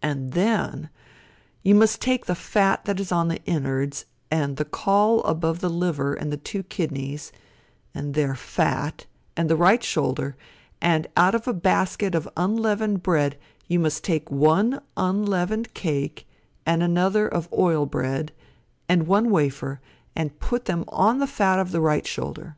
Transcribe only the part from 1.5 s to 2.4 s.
you must take of the